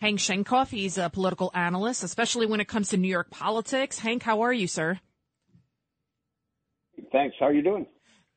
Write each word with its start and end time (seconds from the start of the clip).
Hank, 0.00 0.20
Sheinkopf, 0.20 0.68
he's 0.68 0.96
a 0.96 1.10
political 1.10 1.50
analyst, 1.54 2.04
especially 2.04 2.46
when 2.46 2.60
it 2.60 2.68
comes 2.68 2.90
to 2.90 2.96
New 2.96 3.08
York 3.08 3.30
politics. 3.30 3.98
Hank, 3.98 4.22
how 4.22 4.42
are 4.42 4.52
you, 4.52 4.68
sir? 4.68 5.00
Thanks. 7.10 7.36
How 7.40 7.46
are 7.46 7.52
you 7.52 7.62
doing? 7.62 7.86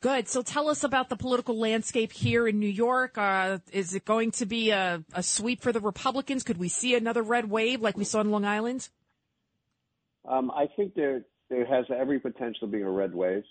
Good. 0.00 0.28
So 0.28 0.40
tell 0.40 0.70
us 0.70 0.82
about 0.82 1.10
the 1.10 1.16
political 1.16 1.58
landscape 1.58 2.12
here 2.12 2.48
in 2.48 2.58
New 2.58 2.66
York. 2.66 3.18
Uh, 3.18 3.58
is 3.70 3.94
it 3.94 4.06
going 4.06 4.30
to 4.32 4.46
be 4.46 4.70
a, 4.70 5.04
a 5.12 5.22
sweep 5.22 5.60
for 5.60 5.72
the 5.72 5.80
Republicans? 5.80 6.42
Could 6.42 6.56
we 6.56 6.70
see 6.70 6.94
another 6.94 7.22
red 7.22 7.50
wave 7.50 7.82
like 7.82 7.98
we 7.98 8.04
saw 8.04 8.20
in 8.22 8.30
Long 8.30 8.46
Island? 8.46 8.88
Um, 10.26 10.50
I 10.50 10.68
think 10.74 10.94
there 10.94 11.22
there 11.50 11.66
has 11.66 11.84
every 11.94 12.18
potential 12.20 12.64
of 12.64 12.70
being 12.70 12.84
a 12.84 12.90
red 12.90 13.14
wave. 13.14 13.42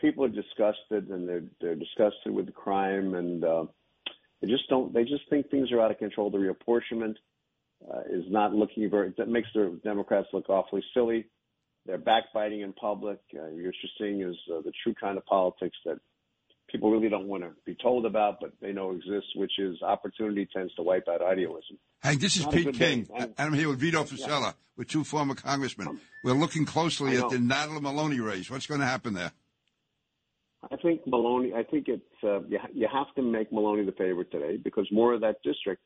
People 0.00 0.24
are 0.24 0.28
disgusted 0.28 1.08
and 1.08 1.28
they're 1.28 1.44
they're 1.60 1.76
disgusted 1.76 2.32
with 2.32 2.46
the 2.46 2.52
crime 2.52 3.14
and 3.14 3.44
uh, 3.44 3.64
they 4.40 4.48
just 4.48 4.68
don't. 4.68 4.92
They 4.92 5.04
just 5.04 5.28
think 5.30 5.50
things 5.50 5.70
are 5.70 5.80
out 5.80 5.92
of 5.92 5.98
control. 5.98 6.30
The 6.30 6.38
reapportionment 6.38 7.14
uh, 7.90 8.00
is 8.10 8.24
not 8.28 8.52
looking 8.54 8.88
very. 8.90 9.14
That 9.18 9.28
makes 9.28 9.48
the 9.54 9.78
Democrats 9.82 10.28
look 10.32 10.48
awfully 10.48 10.82
silly. 10.94 11.26
They're 11.86 11.98
backbiting 11.98 12.60
in 12.60 12.72
public. 12.72 13.18
Uh, 13.34 13.42
what 13.42 13.62
you're 13.62 13.72
just 13.72 13.94
seeing 13.98 14.22
is 14.22 14.36
uh, 14.52 14.60
the 14.60 14.72
true 14.82 14.94
kind 14.94 15.18
of 15.18 15.26
politics 15.26 15.76
that 15.84 15.98
people 16.70 16.90
really 16.90 17.08
don't 17.08 17.26
want 17.26 17.42
to 17.42 17.50
be 17.66 17.76
told 17.80 18.06
about, 18.06 18.38
but 18.40 18.52
they 18.60 18.72
know 18.72 18.92
exists, 18.92 19.30
which 19.36 19.52
is 19.58 19.82
opportunity 19.82 20.48
tends 20.54 20.74
to 20.74 20.82
wipe 20.82 21.06
out 21.08 21.22
idealism. 21.22 21.78
Hey, 22.02 22.16
this 22.16 22.36
is 22.36 22.44
Not 22.44 22.54
Pete 22.54 22.74
King. 22.74 23.08
and 23.14 23.34
I'm 23.36 23.52
here 23.52 23.68
with 23.68 23.80
Vito 23.80 24.04
Fossella, 24.04 24.54
with 24.76 24.88
two 24.88 25.04
former 25.04 25.34
congressmen. 25.34 26.00
We're 26.24 26.32
looking 26.32 26.64
closely 26.64 27.16
at 27.16 27.30
the 27.30 27.36
Nadler 27.36 27.82
Maloney 27.82 28.20
race. 28.20 28.50
What's 28.50 28.66
going 28.66 28.80
to 28.80 28.86
happen 28.86 29.14
there? 29.14 29.32
I 30.70 30.76
think 30.76 31.00
Maloney. 31.06 31.52
I 31.52 31.64
think 31.64 31.88
it's 31.88 32.02
uh, 32.22 32.40
you, 32.42 32.58
you 32.72 32.88
have 32.92 33.12
to 33.16 33.22
make 33.22 33.52
Maloney 33.52 33.84
the 33.84 33.92
favorite 33.92 34.30
today 34.30 34.56
because 34.56 34.86
more 34.92 35.12
of 35.12 35.20
that 35.22 35.42
district 35.42 35.82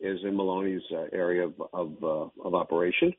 is 0.00 0.18
in 0.24 0.36
Maloney's 0.36 0.82
uh, 0.92 1.04
area 1.12 1.46
of 1.46 1.54
of, 1.72 1.92
uh, 2.02 2.46
of 2.46 2.54
operation. 2.54 3.12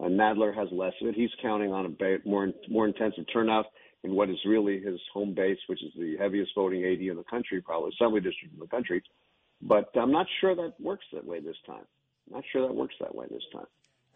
Uh, 0.00 0.04
Nadler 0.04 0.54
has 0.54 0.68
less 0.72 0.92
of 1.00 1.08
it. 1.08 1.14
He's 1.14 1.30
counting 1.40 1.72
on 1.72 1.86
a 1.86 1.88
ba- 1.88 2.18
more 2.24 2.50
more 2.68 2.86
intensive 2.86 3.24
turnout 3.32 3.66
in 4.02 4.14
what 4.14 4.28
is 4.28 4.36
really 4.44 4.80
his 4.80 5.00
home 5.12 5.34
base, 5.34 5.58
which 5.66 5.82
is 5.82 5.92
the 5.96 6.16
heaviest 6.18 6.52
voting 6.54 6.84
AD 6.84 7.00
in 7.00 7.16
the 7.16 7.24
country, 7.24 7.60
probably 7.60 7.90
assembly 7.98 8.20
district 8.20 8.54
in 8.54 8.60
the 8.60 8.66
country. 8.66 9.02
But 9.62 9.90
I'm 9.94 10.12
not 10.12 10.26
sure 10.40 10.54
that 10.54 10.74
works 10.78 11.06
that 11.12 11.24
way 11.24 11.40
this 11.40 11.56
time. 11.66 11.84
I'm 12.26 12.34
not 12.34 12.44
sure 12.52 12.66
that 12.66 12.74
works 12.74 12.94
that 13.00 13.14
way 13.14 13.26
this 13.30 13.42
time. 13.52 13.66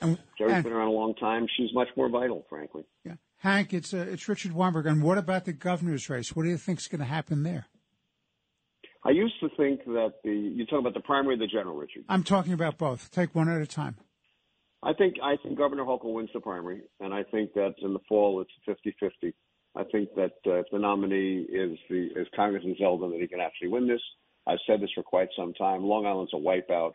And, 0.00 0.18
Jerry's 0.36 0.62
been 0.62 0.72
around 0.72 0.88
a 0.88 0.92
long 0.92 1.14
time. 1.14 1.46
She's 1.56 1.72
much 1.74 1.88
more 1.96 2.08
vital, 2.08 2.44
frankly. 2.48 2.84
yeah. 3.04 3.14
Hank, 3.38 3.72
it's 3.72 3.94
uh, 3.94 4.06
it's 4.10 4.28
Richard 4.28 4.52
Weinberg. 4.52 4.86
And 4.86 5.02
what 5.02 5.16
about 5.16 5.44
the 5.44 5.52
governor's 5.52 6.10
race? 6.10 6.34
What 6.34 6.42
do 6.42 6.48
you 6.48 6.56
think's 6.56 6.88
going 6.88 6.98
to 7.00 7.04
happen 7.04 7.44
there? 7.44 7.66
I 9.04 9.10
used 9.10 9.34
to 9.40 9.48
think 9.56 9.84
that 9.84 10.14
the 10.24 10.32
you 10.32 10.66
talk 10.66 10.80
about 10.80 10.94
the 10.94 11.00
primary 11.00 11.36
or 11.36 11.38
the 11.38 11.46
general, 11.46 11.76
Richard. 11.76 12.04
I'm 12.08 12.24
talking 12.24 12.52
about 12.52 12.78
both. 12.78 13.10
Take 13.10 13.34
one 13.34 13.48
at 13.48 13.60
a 13.60 13.66
time. 13.66 13.96
I 14.82 14.92
think 14.92 15.16
I 15.22 15.36
think 15.42 15.58
Governor 15.58 15.84
Hochul 15.84 16.14
wins 16.14 16.30
the 16.32 16.40
primary, 16.40 16.82
and 17.00 17.12
I 17.12 17.22
think 17.24 17.52
that 17.54 17.74
in 17.82 17.92
the 17.92 18.00
fall 18.08 18.40
it's 18.40 18.78
50-50. 19.02 19.32
I 19.76 19.84
think 19.84 20.14
that 20.16 20.32
uh, 20.46 20.54
if 20.54 20.66
the 20.72 20.78
nominee 20.78 21.46
is 21.48 21.78
the 21.88 22.08
is 22.16 22.26
Congressman 22.34 22.76
Zeldin, 22.80 23.12
that 23.12 23.20
he 23.20 23.28
can 23.28 23.40
actually 23.40 23.68
win 23.68 23.86
this. 23.86 24.00
I've 24.46 24.58
said 24.66 24.80
this 24.80 24.90
for 24.94 25.02
quite 25.02 25.28
some 25.36 25.52
time. 25.54 25.84
Long 25.84 26.06
Island's 26.06 26.32
a 26.32 26.36
wipeout. 26.36 26.94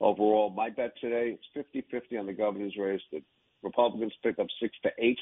Overall, 0.00 0.50
my 0.50 0.70
bet 0.70 0.92
today 1.00 1.36
it's 1.54 1.68
50-50 2.12 2.18
on 2.18 2.26
the 2.26 2.32
governor's 2.32 2.76
race. 2.78 3.00
That 3.12 3.22
Republicans 3.62 4.12
pick 4.22 4.38
up 4.38 4.46
six 4.60 4.74
to 4.82 4.90
eight 4.98 5.18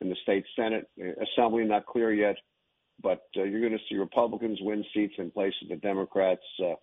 in 0.00 0.08
the 0.08 0.16
state 0.22 0.44
senate. 0.56 0.88
Uh, 1.00 1.22
Assembly 1.22 1.64
not 1.64 1.86
clear 1.86 2.12
yet, 2.12 2.36
but 3.00 3.22
uh, 3.36 3.42
you're 3.44 3.60
going 3.60 3.72
to 3.72 3.84
see 3.88 3.96
Republicans 3.96 4.58
win 4.60 4.84
seats 4.94 5.14
in 5.18 5.30
places 5.30 5.68
that 5.70 5.80
Democrats 5.80 6.42
uh, 6.64 6.74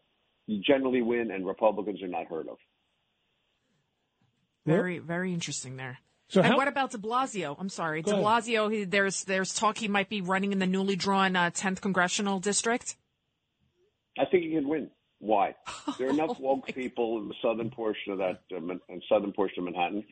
generally 0.66 1.02
win, 1.02 1.32
and 1.32 1.46
Republicans 1.46 2.02
are 2.02 2.08
not 2.08 2.28
heard 2.28 2.48
of. 2.48 2.58
Very, 4.66 5.00
very 5.00 5.34
interesting 5.34 5.78
there. 5.78 6.00
So 6.28 6.42
and 6.42 6.52
how- 6.52 6.58
what 6.58 6.68
about 6.68 6.92
De 6.92 6.98
Blasio? 6.98 7.56
I'm 7.60 7.70
sorry, 7.70 8.02
Go 8.02 8.12
De. 8.12 8.18
Blasio. 8.18 8.72
He, 8.72 8.84
there's 8.84 9.24
there's 9.24 9.54
talk 9.54 9.78
he 9.80 9.88
might 9.88 10.10
be 10.10 10.22
running 10.22 10.52
in 10.52 10.60
the 10.60 10.68
newly 10.68 10.96
drawn 10.96 11.36
uh, 11.36 11.50
10th 11.50 11.82
congressional 11.82 12.40
district. 12.40 12.96
I 14.18 14.26
think 14.26 14.44
he 14.44 14.52
can 14.52 14.68
win. 14.68 14.92
Why? 15.20 15.56
There 15.98 16.08
are 16.08 16.12
enough 16.12 16.32
Oh, 16.40 16.44
woke 16.44 16.68
people 16.68 17.18
in 17.20 17.30
the 17.30 17.34
southern 17.42 17.72
portion 17.72 18.12
of 18.14 18.20
that 18.20 18.42
uh, 18.56 18.60
Man- 18.60 18.80
and 18.90 19.04
southern 19.10 19.32
portion 19.34 19.60
of 19.60 19.66
Manhattan 19.74 20.04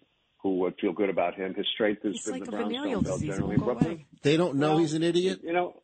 who 0.48 0.60
would 0.60 0.76
feel 0.80 0.94
good 0.94 1.10
about 1.10 1.36
him. 1.36 1.54
His 1.54 1.66
strength 1.74 2.04
has 2.04 2.16
It's 2.16 2.26
been 2.26 2.40
like 2.40 2.50
the 2.50 2.56
a 2.58 2.60
venereal 2.64 3.02
brownstone 3.02 3.04
belt 3.04 3.22
generally 3.22 3.58
go 3.58 3.66
Brooklyn. 3.66 3.92
away. 3.92 4.06
They 4.22 4.38
don't 4.38 4.56
know 4.56 4.70
Well, 4.70 4.78
he's 4.80 4.94
an 4.94 5.04
idiot. 5.04 5.42
You 5.44 5.54
know, 5.54 5.82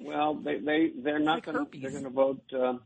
well, 0.00 0.34
they 0.34 0.58
they 0.58 0.92
they're 1.02 1.18
not 1.18 1.46
like 1.46 1.46
going 1.46 1.66
to 1.66 1.78
they're 1.80 1.90
going 1.90 2.04
to 2.04 2.10
vote. 2.10 2.42
Um, 2.54 2.80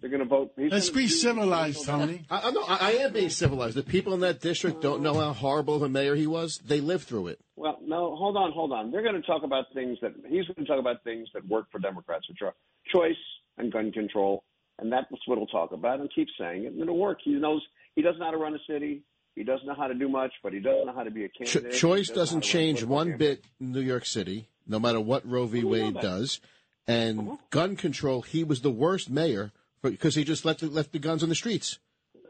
they're 0.00 0.10
going 0.10 0.22
to 0.22 0.28
vote. 0.28 0.52
he's 0.56 0.70
let's 0.70 0.90
be 0.90 1.08
civilized, 1.08 1.84
Tony. 1.86 2.22
I, 2.30 2.48
I, 2.48 2.50
no, 2.50 2.62
I, 2.62 2.76
I 2.80 2.90
am 3.04 3.12
being 3.12 3.30
civilized. 3.30 3.76
The 3.76 3.82
people 3.82 4.12
in 4.14 4.20
that 4.20 4.40
district 4.40 4.80
don't 4.82 5.02
know 5.02 5.14
how 5.14 5.32
horrible 5.32 5.74
of 5.76 5.82
a 5.82 5.88
mayor 5.88 6.14
he 6.14 6.26
was. 6.26 6.58
They 6.64 6.80
lived 6.80 7.04
through 7.04 7.28
it. 7.28 7.40
Well, 7.56 7.78
no, 7.84 8.14
hold 8.14 8.36
on, 8.36 8.52
hold 8.52 8.72
on. 8.72 8.90
They're 8.90 9.02
going 9.02 9.14
to 9.20 9.26
talk 9.26 9.42
about 9.42 9.64
things 9.74 9.98
that 10.02 10.12
he's 10.28 10.44
going 10.46 10.56
to 10.58 10.64
talk 10.66 10.78
about 10.78 11.02
things 11.02 11.28
that 11.34 11.46
work 11.48 11.66
for 11.72 11.78
Democrats, 11.78 12.28
which 12.28 12.38
are 12.42 12.54
choice 12.94 13.16
and 13.58 13.72
gun 13.72 13.90
control, 13.90 14.44
and 14.78 14.92
that's 14.92 15.06
what 15.26 15.38
he'll 15.38 15.46
talk 15.46 15.72
about 15.72 16.00
and 16.00 16.10
keep 16.14 16.28
saying 16.38 16.64
it, 16.64 16.72
and 16.72 16.80
it'll 16.82 16.98
work. 16.98 17.18
He 17.24 17.32
knows 17.32 17.62
he 17.94 18.02
doesn't 18.02 18.18
know 18.18 18.26
how 18.26 18.30
to 18.32 18.36
run 18.36 18.54
a 18.54 18.58
city. 18.70 19.02
He 19.36 19.44
doesn't 19.44 19.66
know 19.66 19.74
how 19.74 19.86
to 19.86 19.94
do 19.94 20.08
much, 20.08 20.32
but 20.42 20.54
he 20.54 20.60
doesn't 20.60 20.86
know 20.86 20.94
how 20.94 21.04
to 21.04 21.10
be 21.10 21.24
a 21.24 21.28
candidate. 21.28 21.74
Choice 21.74 22.08
does 22.08 22.08
know 22.08 22.14
how 22.14 22.20
doesn't 22.22 22.40
to 22.40 22.56
run 22.56 22.64
a 22.64 22.66
change 22.66 22.84
one 22.84 23.06
campaign. 23.08 23.18
bit 23.18 23.44
in 23.60 23.72
New 23.72 23.82
York 23.82 24.06
City, 24.06 24.48
no 24.66 24.80
matter 24.80 24.98
what 24.98 25.28
Roe 25.28 25.44
v. 25.44 25.62
Wade 25.62 26.00
does. 26.00 26.40
And 26.88 27.20
uh-huh. 27.20 27.36
gun 27.50 27.76
control, 27.76 28.22
he 28.22 28.42
was 28.42 28.62
the 28.62 28.70
worst 28.70 29.10
mayor 29.10 29.52
because 29.82 30.14
he 30.14 30.24
just 30.24 30.46
left 30.46 30.60
the, 30.60 30.68
left 30.68 30.92
the 30.92 30.98
guns 30.98 31.22
on 31.22 31.28
the 31.28 31.34
streets. 31.34 31.78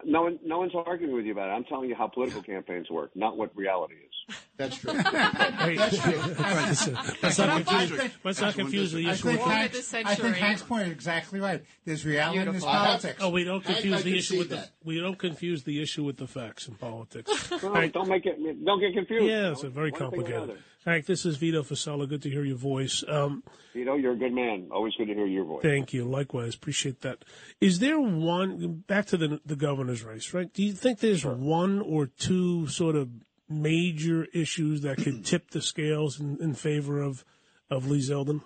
No 0.04 0.22
one, 0.22 0.40
no 0.44 0.58
one's 0.58 0.72
arguing 0.74 1.14
with 1.14 1.26
you 1.26 1.32
about 1.32 1.48
it. 1.48 1.52
I'm 1.52 1.64
telling 1.64 1.88
you 1.88 1.94
how 1.94 2.08
political 2.08 2.42
campaigns 2.42 2.90
work, 2.90 3.10
not 3.14 3.36
what 3.36 3.56
reality 3.56 3.94
is. 3.94 4.15
That's 4.56 4.78
true. 4.78 4.92
Hey, 4.94 5.76
listen, 5.76 6.96
let's 7.22 7.38
not 7.38 7.66
confuse, 7.66 8.10
let's 8.24 8.40
not 8.40 8.54
confuse 8.54 8.92
the 8.92 9.06
I 9.06 9.12
issue 9.12 9.22
think, 9.24 9.38
with 9.38 9.46
Moment 9.46 9.60
Hank's, 9.72 9.78
of 9.78 9.90
the 9.92 10.08
I 10.08 10.14
think. 10.14 10.36
Hank's 10.36 10.62
point 10.62 10.86
is 10.86 10.92
exactly 10.92 11.40
right. 11.40 11.62
There's 11.84 12.04
reality 12.06 12.38
and 12.38 12.46
there's 12.52 12.62
Beautiful. 12.64 12.84
politics. 12.86 13.18
Oh, 13.22 13.30
we 13.30 13.44
don't 13.44 13.66
I- 13.66 13.70
I 13.70 13.72
confuse 13.74 14.02
the 14.02 14.10
can 14.10 14.18
issue 14.18 14.22
see 14.34 14.38
with 14.38 14.48
the 14.50 14.56
that. 14.56 14.70
we 14.84 14.98
don't 15.00 15.18
confuse 15.18 15.64
the 15.64 15.82
issue 15.82 16.04
with 16.04 16.16
the 16.16 16.26
facts 16.26 16.68
in 16.68 16.74
politics. 16.74 17.30
No, 17.62 17.72
Hank, 17.74 17.92
don't 17.94 18.08
make 18.08 18.24
it. 18.26 18.38
Don't 18.64 18.80
get 18.80 18.92
confused. 18.94 19.24
yeah, 19.26 19.50
it's 19.52 19.62
You 19.62 19.68
know, 19.68 19.74
very 19.74 19.90
one 19.90 19.98
thing 20.00 20.06
or 20.06 20.10
complicated. 20.10 20.42
another. 20.42 20.58
Hank, 20.84 21.06
this 21.06 21.26
is 21.26 21.36
Vito 21.36 21.62
Fossella. 21.64 22.08
Good 22.08 22.22
to 22.22 22.30
hear 22.30 22.44
your 22.44 22.56
voice. 22.56 23.02
Um, 23.08 23.42
Vito, 23.74 23.96
you're 23.96 24.12
a 24.12 24.16
good 24.16 24.32
man. 24.32 24.68
Always 24.70 24.94
good 24.96 25.06
to 25.08 25.14
hear 25.14 25.26
your 25.26 25.44
voice. 25.44 25.62
Thank 25.62 25.92
you. 25.92 26.04
Likewise, 26.04 26.54
appreciate 26.54 27.00
that. 27.00 27.24
Is 27.60 27.80
there 27.80 27.98
one 28.00 28.84
back 28.86 29.06
to 29.06 29.16
the 29.16 29.40
the 29.44 29.56
governor's 29.56 30.04
race, 30.04 30.32
right? 30.32 30.52
Do 30.52 30.62
you 30.62 30.72
think 30.72 31.00
there's 31.00 31.24
one 31.24 31.80
or 31.80 32.06
two 32.06 32.68
sort 32.68 32.94
of 32.94 33.08
major 33.48 34.26
issues 34.32 34.82
that 34.82 34.98
could 34.98 35.24
tip 35.24 35.50
the 35.50 35.62
scales 35.62 36.20
in, 36.20 36.38
in 36.40 36.54
favor 36.54 37.00
of 37.00 37.24
of 37.70 37.88
Lee 37.88 38.00
Zeldin? 38.00 38.42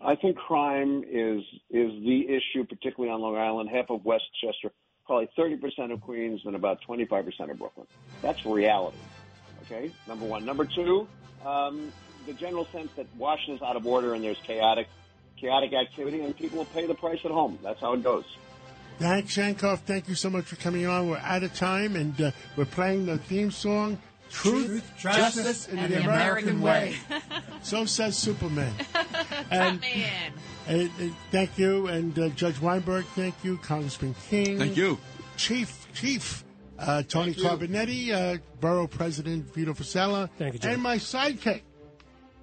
I 0.00 0.14
think 0.14 0.36
crime 0.36 1.02
is 1.10 1.42
is 1.70 1.90
the 2.04 2.26
issue, 2.28 2.64
particularly 2.64 3.12
on 3.12 3.20
Long 3.20 3.36
Island, 3.36 3.70
half 3.70 3.90
of 3.90 4.04
Westchester, 4.04 4.70
probably 5.04 5.28
30% 5.38 5.92
of 5.92 6.00
Queens, 6.00 6.42
and 6.44 6.54
about 6.54 6.80
25% 6.88 7.50
of 7.50 7.58
Brooklyn. 7.58 7.86
That's 8.22 8.44
reality. 8.44 8.98
Okay, 9.62 9.90
number 10.06 10.26
one. 10.26 10.44
Number 10.44 10.64
two, 10.64 11.08
um, 11.44 11.92
the 12.26 12.34
general 12.34 12.66
sense 12.66 12.90
that 12.96 13.06
Washington's 13.16 13.62
out 13.62 13.76
of 13.76 13.86
order 13.86 14.14
and 14.14 14.22
there's 14.22 14.38
chaotic 14.38 14.88
chaotic 15.40 15.72
activity, 15.72 16.20
and 16.20 16.36
people 16.36 16.58
will 16.58 16.64
pay 16.66 16.86
the 16.86 16.94
price 16.94 17.20
at 17.24 17.30
home. 17.30 17.58
That's 17.62 17.80
how 17.80 17.92
it 17.92 18.02
goes. 18.02 18.24
Hank 19.00 19.26
Sheinkopf, 19.26 19.80
thank 19.80 20.08
you 20.08 20.14
so 20.14 20.30
much 20.30 20.44
for 20.46 20.56
coming 20.56 20.86
on. 20.86 21.08
We're 21.10 21.18
out 21.18 21.42
of 21.42 21.54
time, 21.54 21.96
and 21.96 22.18
uh, 22.20 22.30
we're 22.56 22.64
playing 22.64 23.06
the 23.06 23.18
theme 23.18 23.50
song, 23.50 23.98
Truth, 24.30 24.90
Justice, 24.98 25.68
and, 25.68 25.92
the 25.92 26.00
American, 26.02 26.60
Way. 26.62 26.96
so 27.62 27.84
says 27.84 28.16
Superman. 28.16 28.72
and, 29.50 29.80
Man. 29.80 30.32
and- 30.66 30.90
and 30.98 31.14
thank 31.30 31.58
you, 31.58 31.86
and 31.88 32.18
uh, 32.18 32.28
Judge 32.30 32.60
Weinberg, 32.60 33.04
thank 33.14 33.34
you, 33.44 33.58
Congressman 33.58 34.14
King. 34.28 34.58
Thank 34.58 34.76
you. 34.76 34.98
Chief, 35.36 35.86
Chief 35.94 36.42
uh, 36.78 37.02
Tony 37.02 37.34
Carbonetti, 37.34 38.10
uh, 38.12 38.38
Borough 38.60 38.86
President 38.88 39.52
Vito 39.54 39.74
Fossella, 39.74 40.28
Thank 40.38 40.54
you, 40.54 40.58
Judge. 40.58 40.72
and 40.72 40.82
my 40.82 40.96
sidekick, 40.96 41.62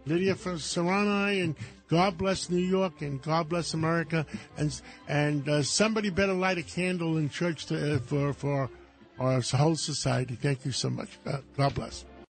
Lydia 0.05 0.35
from 0.35 0.57
Serrani, 0.57 1.43
and 1.43 1.55
God 1.87 2.17
bless 2.17 2.49
New 2.49 2.57
York 2.57 3.01
and 3.01 3.21
God 3.21 3.49
bless 3.49 3.73
America. 3.73 4.25
And 4.57 4.81
and 5.07 5.47
uh, 5.47 5.63
somebody 5.63 6.09
better 6.09 6.33
light 6.33 6.57
a 6.57 6.63
candle 6.63 7.17
in 7.17 7.29
church 7.29 7.65
to, 7.67 7.95
uh, 7.95 7.99
for 7.99 8.33
for 8.33 8.69
our 9.19 9.41
whole 9.41 9.75
society. 9.75 10.35
Thank 10.35 10.65
you 10.65 10.71
so 10.71 10.89
much. 10.89 11.09
Uh, 11.25 11.37
God 11.55 11.75
bless. 11.75 12.05